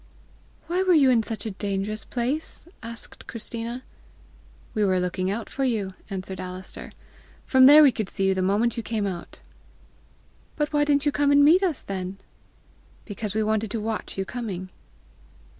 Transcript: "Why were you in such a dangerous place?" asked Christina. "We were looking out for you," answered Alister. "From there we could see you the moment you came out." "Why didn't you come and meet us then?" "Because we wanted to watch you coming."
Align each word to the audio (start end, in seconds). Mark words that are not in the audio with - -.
"Why 0.65 0.81
were 0.81 0.95
you 0.95 1.11
in 1.11 1.21
such 1.21 1.45
a 1.45 1.51
dangerous 1.51 2.05
place?" 2.05 2.67
asked 2.81 3.27
Christina. 3.27 3.83
"We 4.73 4.83
were 4.83 4.99
looking 4.99 5.29
out 5.29 5.47
for 5.47 5.63
you," 5.63 5.93
answered 6.09 6.39
Alister. 6.39 6.93
"From 7.45 7.67
there 7.67 7.83
we 7.83 7.91
could 7.91 8.09
see 8.09 8.27
you 8.29 8.33
the 8.33 8.41
moment 8.41 8.77
you 8.77 8.81
came 8.81 9.05
out." 9.05 9.41
"Why 10.71 10.85
didn't 10.85 11.05
you 11.05 11.11
come 11.11 11.29
and 11.31 11.45
meet 11.45 11.61
us 11.61 11.83
then?" 11.83 12.17
"Because 13.05 13.35
we 13.35 13.43
wanted 13.43 13.69
to 13.69 13.79
watch 13.79 14.17
you 14.17 14.25
coming." 14.25 14.69